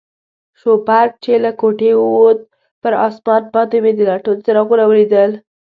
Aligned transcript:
شوپرک 0.59 1.11
چې 1.23 1.33
له 1.43 1.51
کوټې 1.59 1.91
ووت، 1.97 2.39
پر 2.81 2.93
آسمان 3.07 3.43
باندې 3.53 3.77
مې 3.83 3.91
د 3.95 3.99
لټون 4.09 4.37
څراغونه 4.45 4.83
ولیدل. 4.87 5.31